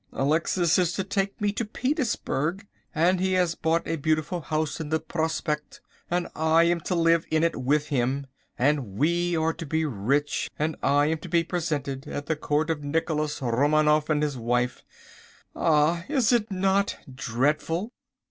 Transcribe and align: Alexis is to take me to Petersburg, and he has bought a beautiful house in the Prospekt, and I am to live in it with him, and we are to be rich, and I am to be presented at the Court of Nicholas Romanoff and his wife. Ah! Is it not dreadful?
Alexis 0.13 0.79
is 0.79 0.93
to 0.93 1.03
take 1.03 1.39
me 1.39 1.51
to 1.51 1.63
Petersburg, 1.63 2.65
and 2.95 3.19
he 3.19 3.33
has 3.33 3.53
bought 3.53 3.87
a 3.87 3.97
beautiful 3.97 4.41
house 4.41 4.79
in 4.79 4.89
the 4.89 4.99
Prospekt, 4.99 5.79
and 6.09 6.27
I 6.35 6.63
am 6.63 6.79
to 6.79 6.95
live 6.95 7.27
in 7.29 7.43
it 7.43 7.55
with 7.55 7.89
him, 7.89 8.25
and 8.57 8.97
we 8.97 9.37
are 9.37 9.53
to 9.53 9.63
be 9.67 9.85
rich, 9.85 10.49
and 10.57 10.75
I 10.81 11.05
am 11.05 11.19
to 11.19 11.29
be 11.29 11.43
presented 11.43 12.07
at 12.07 12.25
the 12.25 12.35
Court 12.35 12.71
of 12.71 12.83
Nicholas 12.83 13.43
Romanoff 13.43 14.09
and 14.09 14.23
his 14.23 14.37
wife. 14.37 14.83
Ah! 15.55 16.03
Is 16.09 16.31
it 16.31 16.49
not 16.49 16.97
dreadful? 17.13 17.91